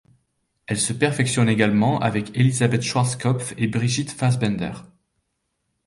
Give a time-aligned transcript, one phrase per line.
[0.65, 4.71] Elle se perfectionne également avec Elisabeth Schwarzkopf et Brigitte Fassbaender.